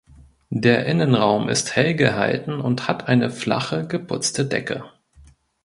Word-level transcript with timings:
Der 0.55 0.87
Innenraum 0.87 1.47
ist 1.47 1.75
hell 1.75 1.93
gehalten 1.93 2.59
und 2.59 2.87
hat 2.87 3.07
eine 3.07 3.29
flache 3.29 3.85
geputzte 3.85 4.47
Decke. 4.47 4.83